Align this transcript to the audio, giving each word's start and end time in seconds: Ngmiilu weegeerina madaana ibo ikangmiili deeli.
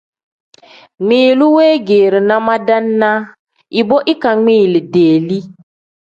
Ngmiilu 1.01 1.45
weegeerina 1.55 2.35
madaana 2.47 3.09
ibo 3.79 3.97
ikangmiili 4.13 4.79
deeli. 4.93 5.39